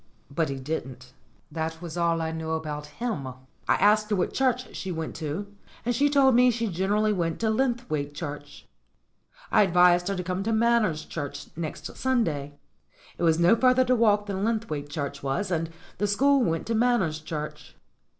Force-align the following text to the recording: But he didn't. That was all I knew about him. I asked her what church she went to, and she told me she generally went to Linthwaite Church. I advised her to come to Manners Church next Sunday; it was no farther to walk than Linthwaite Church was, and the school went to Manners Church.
But 0.31 0.49
he 0.49 0.55
didn't. 0.59 1.13
That 1.51 1.79
was 1.79 1.95
all 1.95 2.23
I 2.23 2.31
knew 2.31 2.53
about 2.53 2.87
him. 2.87 3.27
I 3.27 3.35
asked 3.75 4.09
her 4.09 4.15
what 4.15 4.33
church 4.33 4.75
she 4.75 4.91
went 4.91 5.15
to, 5.17 5.53
and 5.85 5.93
she 5.93 6.09
told 6.09 6.33
me 6.33 6.49
she 6.49 6.69
generally 6.71 7.13
went 7.13 7.39
to 7.41 7.51
Linthwaite 7.51 8.15
Church. 8.15 8.67
I 9.51 9.61
advised 9.61 10.07
her 10.07 10.15
to 10.15 10.23
come 10.23 10.41
to 10.41 10.51
Manners 10.51 11.05
Church 11.05 11.49
next 11.55 11.95
Sunday; 11.97 12.55
it 13.19 13.21
was 13.21 13.37
no 13.37 13.55
farther 13.55 13.85
to 13.85 13.95
walk 13.95 14.25
than 14.25 14.43
Linthwaite 14.43 14.89
Church 14.89 15.21
was, 15.21 15.51
and 15.51 15.71
the 15.99 16.07
school 16.07 16.41
went 16.43 16.65
to 16.65 16.73
Manners 16.73 17.19
Church. 17.19 17.75